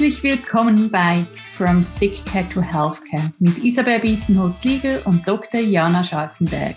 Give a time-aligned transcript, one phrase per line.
[0.00, 5.60] Herzlich willkommen bei From Sick Care to Healthcare mit Isabel Bietenholz-Lieger und Dr.
[5.60, 6.76] Jana Scharfenberg.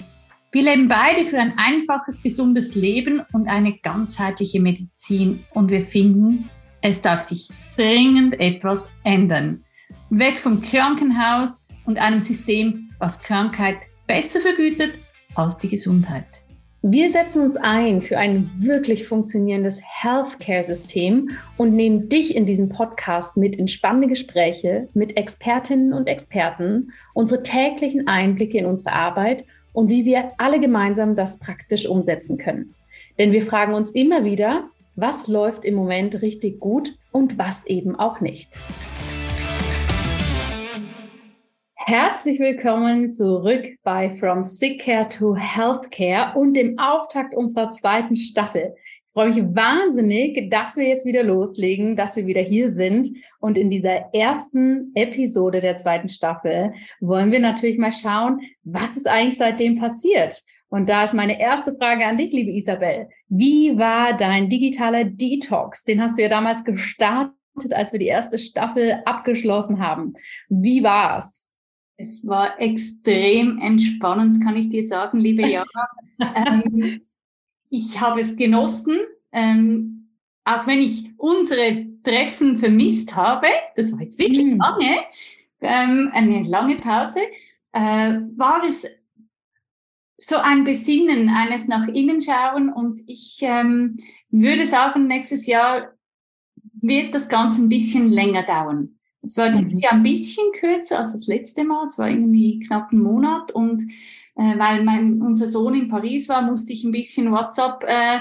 [0.52, 6.50] Wir leben beide für ein einfaches, gesundes Leben und eine ganzheitliche Medizin und wir finden,
[6.82, 7.48] es darf sich
[7.78, 9.64] dringend etwas ändern.
[10.10, 15.00] Weg vom Krankenhaus und einem System, was Krankheit besser vergütet
[15.36, 16.43] als die Gesundheit.
[16.86, 23.38] Wir setzen uns ein für ein wirklich funktionierendes Healthcare-System und nehmen dich in diesem Podcast
[23.38, 29.90] mit in spannende Gespräche mit Expertinnen und Experten, unsere täglichen Einblicke in unsere Arbeit und
[29.90, 32.74] wie wir alle gemeinsam das praktisch umsetzen können.
[33.18, 34.66] Denn wir fragen uns immer wieder,
[34.98, 38.60] was läuft im Moment richtig gut und was eben auch nicht.
[41.86, 48.74] Herzlich willkommen zurück bei From Sick Care to Healthcare und dem Auftakt unserer zweiten Staffel.
[48.78, 53.10] Ich freue mich wahnsinnig, dass wir jetzt wieder loslegen, dass wir wieder hier sind.
[53.42, 59.06] Und in dieser ersten Episode der zweiten Staffel wollen wir natürlich mal schauen, was ist
[59.06, 60.42] eigentlich seitdem passiert.
[60.70, 63.10] Und da ist meine erste Frage an dich, liebe Isabel.
[63.28, 65.84] Wie war dein digitaler Detox?
[65.84, 67.34] Den hast du ja damals gestartet,
[67.74, 70.14] als wir die erste Staffel abgeschlossen haben.
[70.48, 71.50] Wie war's?
[71.98, 75.88] Es war extrem entspannend, kann ich dir sagen, liebe Jana.
[76.20, 77.02] ähm,
[77.70, 79.00] ich habe es genossen,
[79.32, 80.10] ähm,
[80.46, 83.48] auch wenn ich unsere Treffen vermisst habe.
[83.76, 84.60] Das war jetzt wirklich mm.
[84.60, 84.98] lange,
[85.62, 87.22] ähm, eine lange Pause.
[87.72, 88.86] Äh, war es
[90.18, 93.98] so ein Besinnen, eines nach innen schauen und ich ähm,
[94.30, 95.94] würde sagen, nächstes Jahr
[96.82, 99.00] wird das Ganze ein bisschen länger dauern.
[99.24, 99.80] Es war dieses mhm.
[99.80, 101.86] Jahr ein bisschen kürzer als das letzte Mal.
[101.86, 103.82] Es war irgendwie knapp ein Monat und
[104.36, 108.20] äh, weil mein, unser Sohn in Paris war, musste ich ein bisschen WhatsApp äh,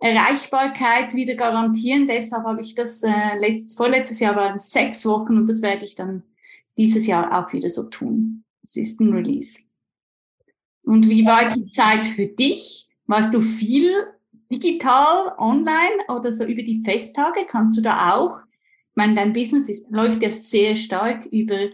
[0.00, 2.06] Erreichbarkeit wieder garantieren.
[2.06, 5.94] Deshalb habe ich das äh, letztes, vorletztes Jahr waren sechs Wochen und das werde ich
[5.94, 6.24] dann
[6.76, 8.44] dieses Jahr auch wieder so tun.
[8.62, 9.60] Es ist ein Release.
[10.82, 12.88] Und wie war die Zeit für dich?
[13.06, 13.92] Warst du viel
[14.50, 17.46] digital, online oder so über die Festtage?
[17.46, 18.40] Kannst du da auch
[18.94, 21.70] meine, dein Business ist, läuft ja sehr stark über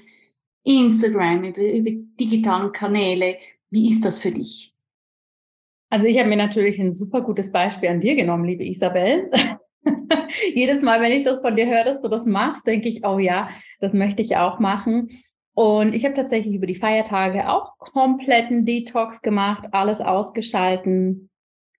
[0.64, 3.36] Instagram, über, über digitalen Kanäle.
[3.70, 4.74] Wie ist das für dich?
[5.88, 9.30] Also ich habe mir natürlich ein super gutes Beispiel an dir genommen, liebe Isabel.
[10.54, 13.18] Jedes Mal, wenn ich das von dir höre, dass du das machst, denke ich, oh
[13.18, 13.48] ja,
[13.80, 15.10] das möchte ich auch machen.
[15.54, 21.30] Und ich habe tatsächlich über die Feiertage auch kompletten Detox gemacht, alles ausgeschalten.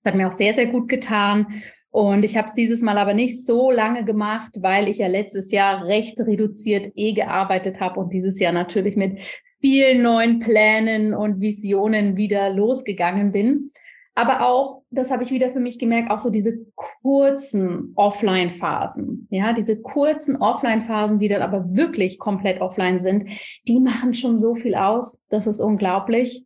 [0.01, 1.61] Das hat mir auch sehr, sehr gut getan.
[1.89, 5.51] Und ich habe es dieses Mal aber nicht so lange gemacht, weil ich ja letztes
[5.51, 9.19] Jahr recht reduziert eh gearbeitet habe und dieses Jahr natürlich mit
[9.59, 13.71] vielen neuen Plänen und Visionen wieder losgegangen bin.
[14.17, 19.27] Aber auch, das habe ich wieder für mich gemerkt, auch so diese kurzen Offline-Phasen.
[19.29, 23.29] Ja, diese kurzen Offline-Phasen, die dann aber wirklich komplett offline sind,
[23.67, 25.19] die machen schon so viel aus.
[25.29, 26.43] Das ist unglaublich.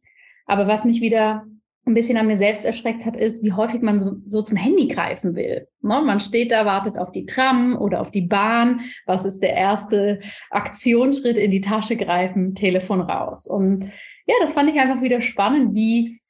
[0.48, 1.46] Aber was mich wieder
[1.86, 4.88] ein bisschen an mir selbst erschreckt hat, ist, wie häufig man so, so zum Handy
[4.88, 5.68] greifen will.
[5.82, 6.02] Ne?
[6.06, 8.82] Man steht da, wartet auf die Tram oder auf die Bahn.
[9.08, 10.20] Was ist der erste
[10.52, 12.54] Aktionsschritt in die Tasche greifen?
[12.54, 13.48] Telefon raus.
[13.48, 13.92] Und
[14.28, 16.22] ja, das fand ich einfach wieder spannend, wie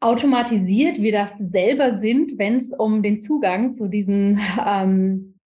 [0.00, 5.38] automatisiert wir da selber sind, wenn es um den Zugang zu diesen ähm,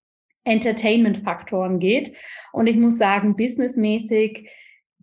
[0.44, 2.18] Entertainment-Faktoren geht.
[2.52, 4.50] Und ich muss sagen, businessmäßig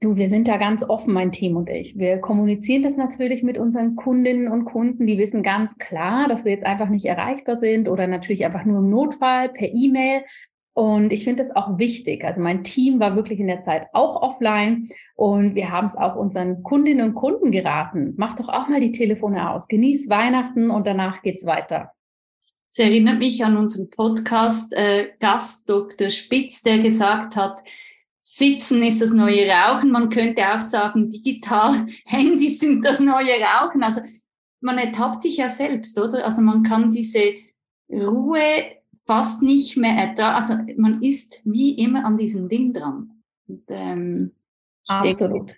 [0.01, 1.99] Du, wir sind da ganz offen, mein Team und ich.
[1.99, 5.07] Wir kommunizieren das natürlich mit unseren Kundinnen und Kunden.
[5.09, 8.79] Die wissen ganz klar, dass wir jetzt einfach nicht erreichbar sind oder natürlich einfach nur
[8.79, 10.23] im Notfall per E-Mail.
[10.73, 12.25] Und ich finde das auch wichtig.
[12.25, 16.15] Also mein Team war wirklich in der Zeit auch offline und wir haben es auch
[16.15, 18.15] unseren Kundinnen und Kunden geraten.
[18.17, 19.67] Mach doch auch mal die Telefone aus.
[19.67, 21.91] Genieß Weihnachten und danach geht's weiter.
[22.71, 26.11] Es erinnert mich an unseren Podcast äh, Gast Dr.
[26.11, 27.65] Spitz, der gesagt hat,
[28.37, 29.91] Sitzen ist das neue Rauchen.
[29.91, 33.83] Man könnte auch sagen, digital Handys sind das neue Rauchen.
[33.83, 34.03] Also
[34.61, 36.25] man ertappt sich ja selbst, oder?
[36.25, 37.33] Also man kann diese
[37.91, 38.41] Ruhe
[39.05, 40.37] fast nicht mehr ertragen.
[40.37, 43.23] Also man ist wie immer an diesem Ding dran.
[43.47, 44.33] Und, ähm,
[44.87, 45.57] Absolut.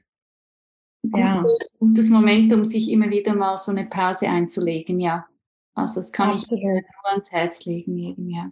[1.03, 1.45] Ja.
[1.79, 5.27] gutes Momentum, sich immer wieder mal so eine Pause einzulegen, ja.
[5.75, 6.61] Also das kann Absolut.
[6.61, 8.51] ich nur ans Herz legen, eben, ja.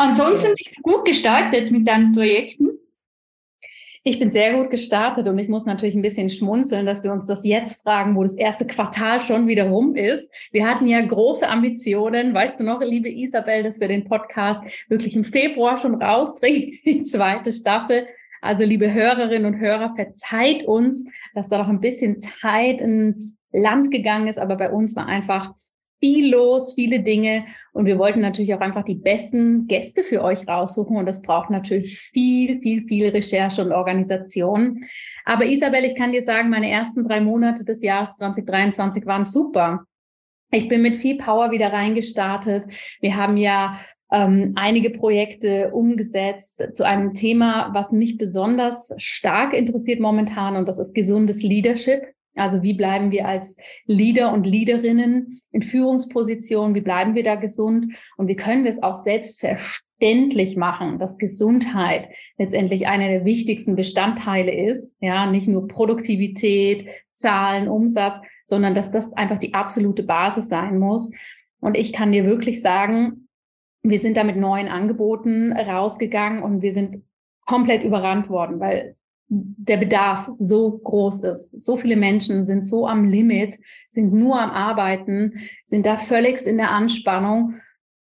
[0.00, 2.68] Ansonsten bist du gut gestartet mit deinen Projekten.
[4.04, 7.26] Ich bin sehr gut gestartet und ich muss natürlich ein bisschen schmunzeln, dass wir uns
[7.26, 10.32] das jetzt fragen, wo das erste Quartal schon wieder rum ist.
[10.52, 12.32] Wir hatten ja große Ambitionen.
[12.32, 17.02] Weißt du noch, liebe Isabel, dass wir den Podcast wirklich im Februar schon rausbringen, die
[17.02, 18.06] zweite Staffel.
[18.40, 23.90] Also liebe Hörerinnen und Hörer, verzeiht uns, dass da noch ein bisschen Zeit ins Land
[23.90, 25.54] gegangen ist, aber bei uns war einfach
[26.00, 27.44] viel los, viele Dinge.
[27.72, 30.96] Und wir wollten natürlich auch einfach die besten Gäste für euch raussuchen.
[30.96, 34.80] Und das braucht natürlich viel, viel, viel Recherche und Organisation.
[35.24, 39.84] Aber Isabel, ich kann dir sagen, meine ersten drei Monate des Jahres 2023 waren super.
[40.50, 42.64] Ich bin mit viel Power wieder reingestartet.
[43.00, 43.78] Wir haben ja
[44.10, 50.78] ähm, einige Projekte umgesetzt zu einem Thema, was mich besonders stark interessiert momentan, und das
[50.78, 52.00] ist gesundes Leadership.
[52.38, 53.56] Also wie bleiben wir als
[53.86, 56.74] Leader und Leaderinnen in Führungspositionen?
[56.74, 57.94] Wie bleiben wir da gesund?
[58.16, 62.08] Und wie können wir es auch selbstverständlich machen, dass Gesundheit
[62.38, 64.96] letztendlich einer der wichtigsten Bestandteile ist?
[65.00, 71.12] Ja, nicht nur Produktivität, Zahlen, Umsatz, sondern dass das einfach die absolute Basis sein muss.
[71.60, 73.28] Und ich kann dir wirklich sagen,
[73.82, 77.02] wir sind da mit neuen Angeboten rausgegangen und wir sind
[77.46, 78.96] komplett überrannt worden, weil
[79.28, 81.60] der Bedarf so groß ist.
[81.60, 83.58] So viele Menschen sind so am Limit,
[83.88, 85.34] sind nur am Arbeiten,
[85.64, 87.56] sind da völlig in der Anspannung.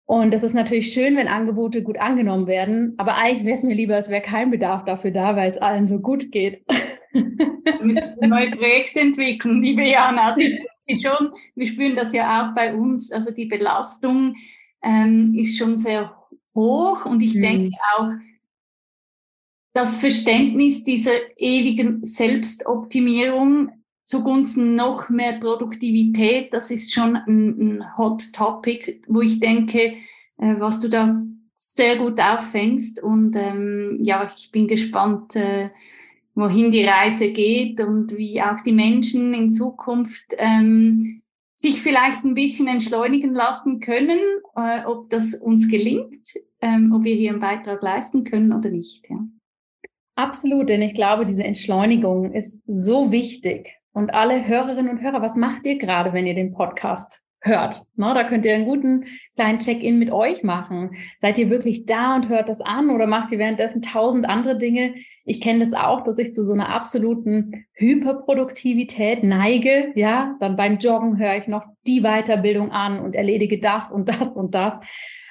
[0.06, 2.94] Und das ist natürlich schön, wenn Angebote gut angenommen werden.
[2.98, 5.86] Aber eigentlich wäre es mir lieber, es wäre kein Bedarf dafür da, weil es allen
[5.86, 6.64] so gut geht.
[7.14, 10.30] Du müsstest ein neues Projekt entwickeln, liebe Jana.
[10.30, 10.42] Also
[10.86, 13.12] ich schon, wir spüren das ja auch bei uns.
[13.12, 14.36] Also die Belastung
[14.84, 16.16] ähm, ist schon sehr
[16.56, 17.06] hoch.
[17.06, 17.42] Und ich mhm.
[17.42, 18.08] denke auch,
[19.77, 23.69] das Verständnis dieser ewigen Selbstoptimierung
[24.06, 29.94] zugunsten noch mehr Produktivität, das ist schon ein, ein Hot Topic, wo ich denke,
[30.39, 31.21] äh, was du da
[31.53, 33.03] sehr gut auffängst.
[33.03, 35.69] Und ähm, ja, ich bin gespannt, äh,
[36.33, 41.21] wohin die Reise geht und wie auch die Menschen in Zukunft ähm,
[41.56, 44.19] sich vielleicht ein bisschen entschleunigen lassen können,
[44.56, 49.07] äh, ob das uns gelingt, ähm, ob wir hier einen Beitrag leisten können oder nicht.
[49.07, 49.19] Ja.
[50.18, 53.78] Absolut, denn ich glaube, diese Entschleunigung ist so wichtig.
[53.94, 57.84] Und alle Hörerinnen und Hörer, was macht ihr gerade, wenn ihr den Podcast hört?
[57.96, 59.06] Na, da könnt ihr einen guten
[59.36, 60.96] kleinen Check-in mit euch machen.
[61.22, 64.96] Seid ihr wirklich da und hört das an oder macht ihr währenddessen tausend andere Dinge?
[65.24, 69.92] Ich kenne das auch, dass ich zu so einer absoluten Hyperproduktivität neige.
[69.94, 74.30] Ja, dann beim Joggen höre ich noch die Weiterbildung an und erledige das und das
[74.30, 74.80] und das.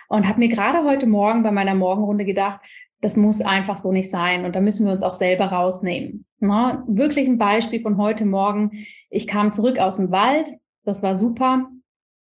[0.08, 2.60] Und habe mir gerade heute Morgen bei meiner Morgenrunde gedacht,
[3.06, 4.44] das muss einfach so nicht sein.
[4.44, 6.24] Und da müssen wir uns auch selber rausnehmen.
[6.40, 8.84] Na, wirklich ein Beispiel von heute Morgen.
[9.10, 10.48] Ich kam zurück aus dem Wald.
[10.84, 11.68] Das war super.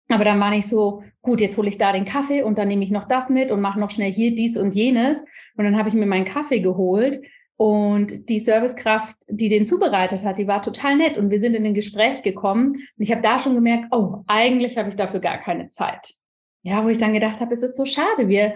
[0.08, 2.84] Aber dann war nicht so, gut, jetzt hole ich da den Kaffee und dann nehme
[2.84, 5.18] ich noch das mit und mache noch schnell hier dies und jenes.
[5.56, 7.22] Und dann habe ich mir meinen Kaffee geholt
[7.56, 11.66] und die Servicekraft, die den zubereitet hat, die war total nett und wir sind in
[11.66, 15.40] ein Gespräch gekommen und ich habe da schon gemerkt, oh, eigentlich habe ich dafür gar
[15.40, 16.14] keine Zeit.
[16.62, 18.28] Ja, wo ich dann gedacht habe, es ist so schade.
[18.28, 18.54] Wir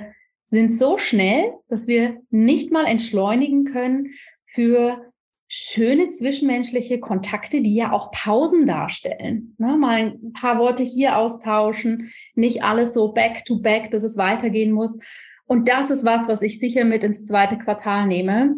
[0.51, 4.13] sind so schnell, dass wir nicht mal entschleunigen können
[4.45, 5.11] für
[5.47, 9.55] schöne zwischenmenschliche Kontakte, die ja auch Pausen darstellen.
[9.57, 14.17] Ne, mal ein paar Worte hier austauschen, nicht alles so back to back, dass es
[14.17, 14.99] weitergehen muss.
[15.45, 18.55] Und das ist was, was ich sicher mit ins zweite Quartal nehme.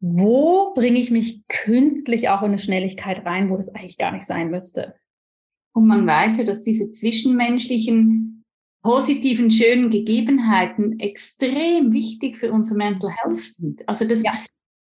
[0.00, 4.26] Wo bringe ich mich künstlich auch in eine Schnelligkeit rein, wo das eigentlich gar nicht
[4.26, 4.94] sein müsste?
[5.72, 8.33] Und man weiß ja, dass diese zwischenmenschlichen
[8.84, 13.88] positiven, schönen Gegebenheiten extrem wichtig für unser Mental Health sind.
[13.88, 14.34] Also das ja.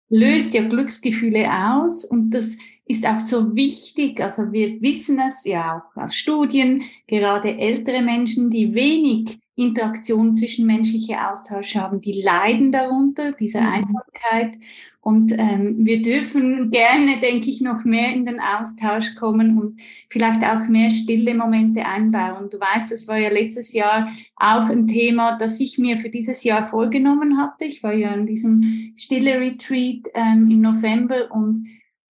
[0.09, 4.19] löst ja Glücksgefühle aus und das ist auch so wichtig.
[4.19, 11.29] Also wir wissen es ja auch aus Studien, gerade ältere Menschen, die wenig Interaktion, zwischenmenschliche
[11.29, 13.67] Austausch haben, die leiden darunter, dieser mhm.
[13.67, 14.57] Einsamkeit.
[14.99, 19.75] Und ähm, wir dürfen gerne, denke ich, noch mehr in den Austausch kommen und
[20.09, 22.49] vielleicht auch mehr stille Momente einbauen.
[22.49, 26.43] Du weißt, es war ja letztes Jahr auch ein Thema, das ich mir für dieses
[26.43, 27.65] Jahr vorgenommen hatte.
[27.65, 31.65] Ich war ja in diesem stille Retreat ähm, im November und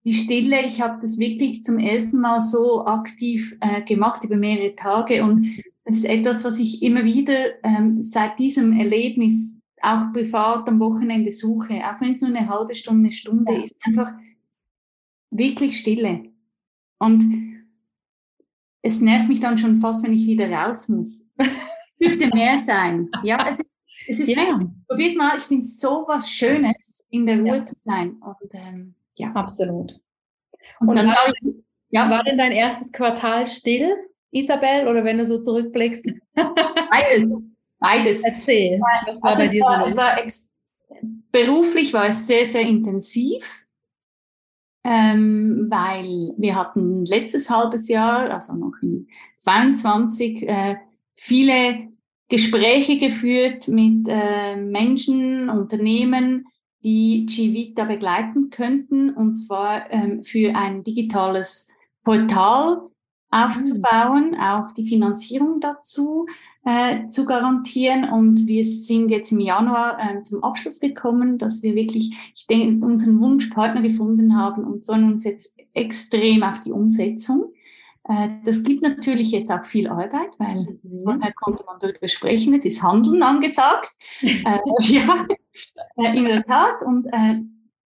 [0.09, 4.75] die Stille, ich habe das wirklich zum ersten Mal so aktiv äh, gemacht über mehrere
[4.75, 10.67] Tage und das ist etwas, was ich immer wieder ähm, seit diesem Erlebnis auch privat
[10.67, 13.61] am Wochenende suche, auch wenn es nur eine halbe Stunde, eine Stunde ja.
[13.61, 14.13] ist, einfach
[15.29, 16.23] wirklich Stille.
[16.97, 17.23] Und
[18.81, 21.23] es nervt mich dann schon fast, wenn ich wieder raus muss.
[22.01, 23.09] Dürfte mehr sein.
[23.23, 23.61] Ja, es,
[24.07, 24.59] es ist ja.
[24.87, 27.63] Probier's mal, ich finde es so was Schönes, in der Ruhe ja.
[27.63, 28.13] zu sein.
[28.13, 29.31] Und, ähm, ja.
[29.33, 29.99] Absolut.
[30.79, 31.55] Und, Und dann war, ich,
[31.89, 32.09] ja.
[32.09, 33.95] war denn dein erstes Quartal still?
[34.31, 36.05] Isabel, oder wenn du so zurückblickst?
[36.33, 37.29] Beides.
[37.79, 38.23] Beides.
[38.23, 38.79] Erzähl.
[39.21, 40.17] Also es, war, es war
[41.31, 43.65] beruflich war es sehr, sehr intensiv,
[44.83, 49.07] ähm, weil wir hatten letztes halbes Jahr, also noch in
[49.37, 50.77] 22, äh,
[51.13, 51.89] viele
[52.27, 56.47] Gespräche geführt mit äh, Menschen, Unternehmen,
[56.83, 61.69] die Gvita begleiten könnten, und zwar ähm, für ein digitales
[62.03, 62.89] Portal,
[63.31, 66.25] aufzubauen, auch die Finanzierung dazu
[66.65, 68.09] äh, zu garantieren.
[68.09, 72.85] Und wir sind jetzt im Januar äh, zum Abschluss gekommen, dass wir wirklich, ich denke,
[72.85, 77.53] unseren Wunschpartner gefunden haben und freuen uns jetzt extrem auf die Umsetzung.
[78.09, 81.03] Äh, das gibt natürlich jetzt auch viel Arbeit, weil mhm.
[81.03, 83.89] vorher konnte man darüber sprechen, jetzt ist Handeln angesagt.
[84.21, 85.27] äh, ja,
[85.95, 86.81] äh, in der Tat.
[86.83, 87.35] Und äh,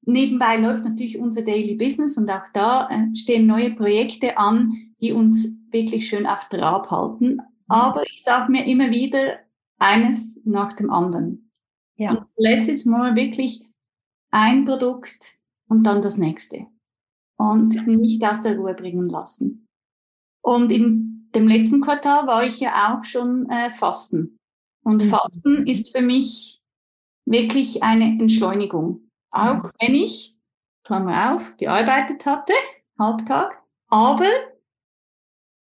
[0.02, 5.12] nebenbei läuft natürlich unser Daily Business und auch da äh, stehen neue Projekte an, die
[5.12, 7.40] uns wirklich schön auf Trab halten.
[7.68, 9.38] Aber ich sage mir immer wieder
[9.78, 11.50] eines nach dem anderen.
[11.96, 12.10] Ja.
[12.10, 13.64] Und less is more wirklich
[14.30, 15.38] ein Produkt
[15.68, 16.66] und dann das nächste.
[17.38, 19.68] Und nicht aus der Ruhe bringen lassen.
[20.42, 24.38] Und in dem letzten Quartal war ich ja auch schon äh, Fasten.
[24.84, 25.08] Und mhm.
[25.08, 26.60] Fasten ist für mich
[27.24, 29.08] wirklich eine Entschleunigung.
[29.30, 30.36] Auch wenn ich,
[30.84, 32.52] Klammer auf, gearbeitet hatte,
[32.98, 34.28] Halbtag, aber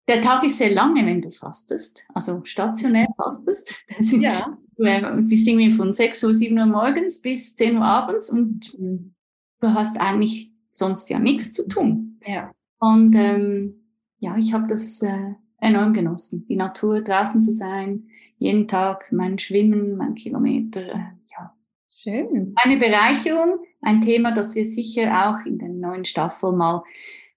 [0.08, 3.74] der Tag ist sehr lange, wenn du fastest, also stationär fastest.
[3.98, 4.58] Das sind, ja.
[4.78, 9.74] Wir sind wir von 6 Uhr, 7 Uhr morgens bis 10 Uhr abends und du
[9.74, 12.20] hast eigentlich sonst ja nichts zu tun.
[12.26, 12.52] Ja.
[12.80, 13.85] Und ähm,
[14.20, 18.08] ja, ich habe das äh, enorm genossen, die Natur draußen zu sein,
[18.38, 20.82] jeden Tag mein Schwimmen, mein Kilometer.
[20.82, 21.54] Äh, ja.
[21.90, 22.54] Schön.
[22.56, 26.84] Eine Bereicherung, ein Thema, das wir sicher auch in der neuen Staffel mal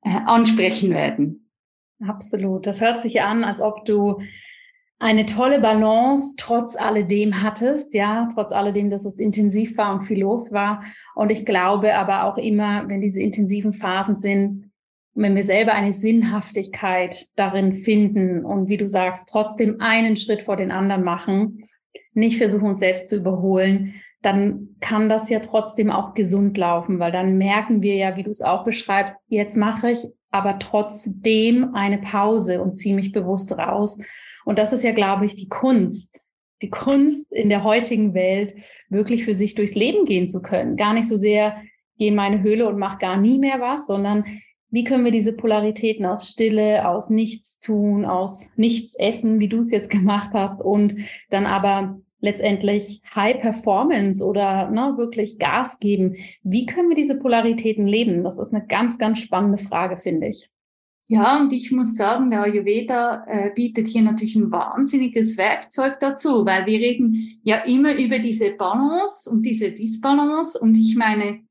[0.02, 1.50] äh, ansprechen werden.
[2.06, 2.66] Absolut.
[2.66, 4.20] Das hört sich an, als ob du
[5.00, 10.20] eine tolle Balance trotz alledem hattest, ja, trotz alledem, dass es intensiv war und viel
[10.20, 10.82] los war.
[11.14, 14.67] Und ich glaube aber auch immer, wenn diese intensiven Phasen sind,
[15.22, 20.56] wenn wir selber eine Sinnhaftigkeit darin finden und wie du sagst, trotzdem einen Schritt vor
[20.56, 21.64] den anderen machen,
[22.14, 27.12] nicht versuchen, uns selbst zu überholen, dann kann das ja trotzdem auch gesund laufen, weil
[27.12, 31.98] dann merken wir ja, wie du es auch beschreibst, jetzt mache ich aber trotzdem eine
[31.98, 34.00] Pause und ziehe mich bewusst raus.
[34.44, 36.28] Und das ist ja, glaube ich, die Kunst.
[36.60, 38.54] Die Kunst in der heutigen Welt,
[38.88, 40.76] wirklich für sich durchs Leben gehen zu können.
[40.76, 41.62] Gar nicht so sehr,
[41.98, 44.24] geh in meine Höhle und mach gar nie mehr was, sondern
[44.70, 49.90] wie können wir diese Polaritäten aus Stille, aus Nichtstun, aus Nichtsessen, wie du es jetzt
[49.90, 50.94] gemacht hast, und
[51.30, 56.16] dann aber letztendlich High Performance oder ne, wirklich Gas geben.
[56.42, 58.24] Wie können wir diese Polaritäten leben?
[58.24, 60.50] Das ist eine ganz, ganz spannende Frage, finde ich.
[61.10, 66.44] Ja, und ich muss sagen, der Ayurveda äh, bietet hier natürlich ein wahnsinniges Werkzeug dazu,
[66.44, 70.58] weil wir reden ja immer über diese Balance und diese Disbalance.
[70.58, 71.44] Und ich meine,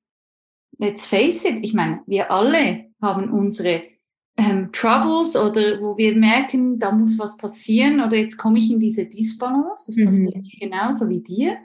[0.77, 3.83] let's face it, ich meine, wir alle haben unsere
[4.37, 8.79] ähm, Troubles oder wo wir merken, da muss was passieren oder jetzt komme ich in
[8.79, 10.05] diese Disbalance, das mhm.
[10.05, 11.57] passiert mir genauso wie dir.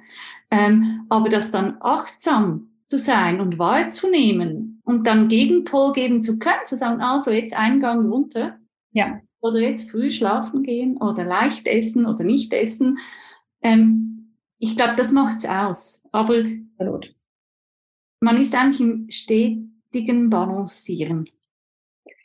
[0.50, 6.64] Ähm, aber das dann achtsam zu sein und wahrzunehmen und dann Gegenpol geben zu können,
[6.64, 8.58] zu sagen, also jetzt Eingang runter.
[8.92, 9.20] Ja.
[9.40, 12.98] Oder jetzt früh schlafen gehen oder leicht essen oder nicht essen.
[13.60, 16.04] Ähm, ich glaube, das macht es aus.
[16.12, 16.44] Aber
[16.78, 17.14] Absolut.
[18.20, 19.10] man ist eigentlich im
[19.92, 21.28] stetigen Balancieren.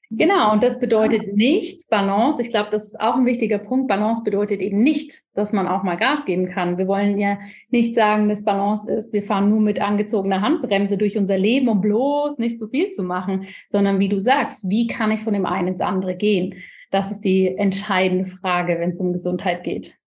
[0.09, 2.41] Genau, und das bedeutet nicht Balance.
[2.41, 3.89] Ich glaube, das ist auch ein wichtiger Punkt.
[3.89, 6.77] Balance bedeutet eben nicht, dass man auch mal Gas geben kann.
[6.77, 7.37] Wir wollen ja
[7.71, 11.81] nicht sagen, dass Balance ist, wir fahren nur mit angezogener Handbremse durch unser Leben, um
[11.81, 15.45] bloß nicht zu viel zu machen, sondern wie du sagst, wie kann ich von dem
[15.45, 16.55] einen ins andere gehen?
[16.89, 19.97] Das ist die entscheidende Frage, wenn es um Gesundheit geht.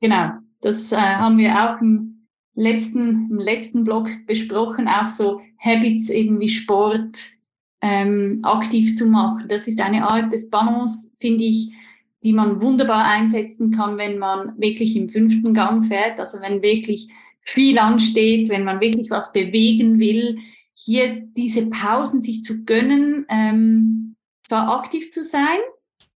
[0.00, 0.30] Genau,
[0.62, 2.12] das äh, haben wir auch im
[2.54, 7.32] letzten, im letzten Blog besprochen, auch so Habits eben wie Sport,
[7.80, 9.46] ähm, aktiv zu machen.
[9.48, 11.72] Das ist eine Art des Balance, finde ich,
[12.22, 17.08] die man wunderbar einsetzen kann, wenn man wirklich im fünften Gang fährt, also wenn wirklich
[17.40, 20.38] viel ansteht, wenn man wirklich was bewegen will,
[20.74, 24.14] hier diese Pausen sich zu gönnen, ähm,
[24.46, 25.58] zwar aktiv zu sein,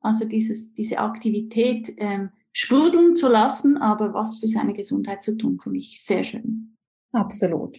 [0.01, 5.61] also dieses, diese Aktivität ähm, sprudeln zu lassen, aber was für seine Gesundheit zu tun,
[5.63, 6.77] finde ich sehr schön.
[7.13, 7.79] Absolut.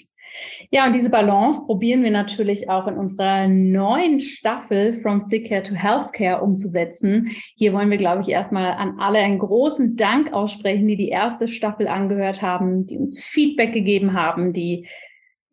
[0.72, 5.64] Ja, und diese Balance probieren wir natürlich auch in unserer neuen Staffel From Sick Care
[5.64, 7.30] to Healthcare umzusetzen.
[7.56, 11.48] Hier wollen wir, glaube ich, erstmal an alle einen großen Dank aussprechen, die die erste
[11.48, 14.88] Staffel angehört haben, die uns Feedback gegeben haben, die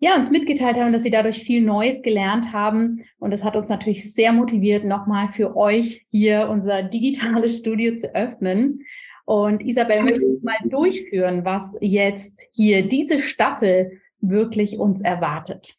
[0.03, 3.05] ja, uns mitgeteilt haben, dass sie dadurch viel Neues gelernt haben.
[3.19, 8.15] Und das hat uns natürlich sehr motiviert, nochmal für euch hier unser digitales Studio zu
[8.15, 8.81] öffnen.
[9.27, 15.75] Und Isabel möchte mal durchführen, was jetzt hier diese Staffel wirklich uns erwartet?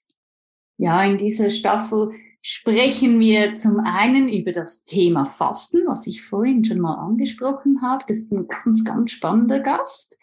[0.77, 6.63] Ja, in dieser Staffel sprechen wir zum einen über das Thema Fasten, was ich vorhin
[6.63, 8.03] schon mal angesprochen habe.
[8.07, 10.17] Das ist ein ganz, ganz spannender Gast.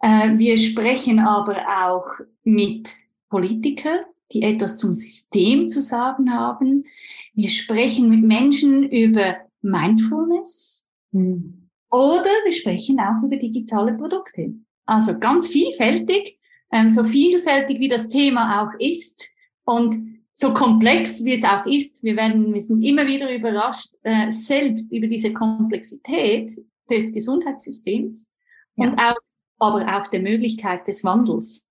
[0.00, 1.56] Äh, wir sprechen aber
[1.86, 2.06] auch
[2.42, 2.94] mit
[3.30, 4.00] Politikern,
[4.32, 6.84] die etwas zum System zu sagen haben.
[7.32, 11.70] Wir sprechen mit Menschen über Mindfulness mhm.
[11.90, 14.54] oder wir sprechen auch über digitale Produkte.
[14.86, 16.38] Also ganz vielfältig,
[16.72, 19.28] ähm, so vielfältig wie das Thema auch ist
[19.64, 19.96] und
[20.32, 22.02] so komplex wie es auch ist.
[22.02, 26.52] Wir werden, wir sind immer wieder überrascht äh, selbst über diese Komplexität
[26.90, 28.32] des Gesundheitssystems
[28.76, 28.88] ja.
[28.88, 29.16] und auch,
[29.58, 31.70] aber auch der Möglichkeit des Wandels.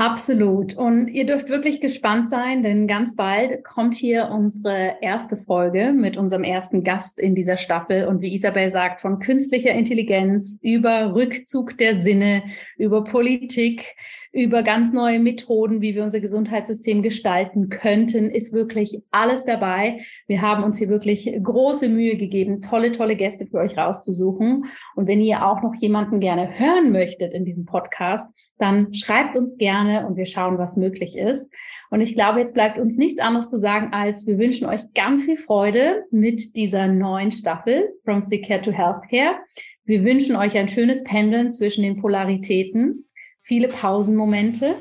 [0.00, 0.72] Absolut.
[0.78, 6.16] Und ihr dürft wirklich gespannt sein, denn ganz bald kommt hier unsere erste Folge mit
[6.16, 8.06] unserem ersten Gast in dieser Staffel.
[8.06, 12.44] Und wie Isabel sagt, von künstlicher Intelligenz über Rückzug der Sinne,
[12.78, 13.94] über Politik,
[14.32, 20.00] über ganz neue Methoden, wie wir unser Gesundheitssystem gestalten könnten, ist wirklich alles dabei.
[20.28, 24.66] Wir haben uns hier wirklich große Mühe gegeben, tolle, tolle Gäste für euch rauszusuchen.
[24.94, 28.26] Und wenn ihr auch noch jemanden gerne hören möchtet in diesem Podcast,
[28.58, 31.52] dann schreibt uns gerne und wir schauen, was möglich ist.
[31.90, 35.24] Und ich glaube, jetzt bleibt uns nichts anderes zu sagen, als wir wünschen euch ganz
[35.24, 39.36] viel Freude mit dieser neuen Staffel From Sick Care to Healthcare.
[39.84, 43.09] Wir wünschen euch ein schönes Pendeln zwischen den Polaritäten
[43.50, 44.76] viele Pausenmomente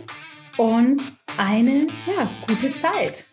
[0.60, 3.26] und eine ja, gute Zeit.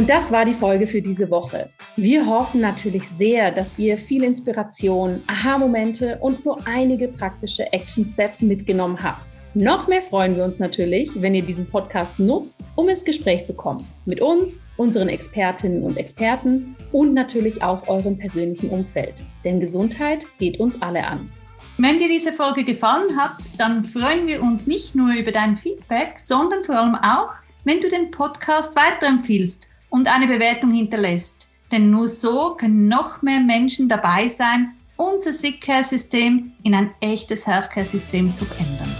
[0.00, 1.68] Und das war die Folge für diese Woche.
[1.94, 8.96] Wir hoffen natürlich sehr, dass ihr viel Inspiration, Aha-Momente und so einige praktische Action-Steps mitgenommen
[9.02, 9.40] habt.
[9.52, 13.52] Noch mehr freuen wir uns natürlich, wenn ihr diesen Podcast nutzt, um ins Gespräch zu
[13.52, 13.86] kommen.
[14.06, 19.22] Mit uns, unseren Expertinnen und Experten und natürlich auch eurem persönlichen Umfeld.
[19.44, 21.30] Denn Gesundheit geht uns alle an.
[21.76, 26.18] Wenn dir diese Folge gefallen hat, dann freuen wir uns nicht nur über dein Feedback,
[26.18, 31.48] sondern vor allem auch, wenn du den Podcast weiterempfiehlst und eine Bewertung hinterlässt.
[31.70, 36.90] Denn nur so können noch mehr Menschen dabei sein, unser Sick Care System in ein
[37.00, 38.96] echtes Healthcare System zu verändern.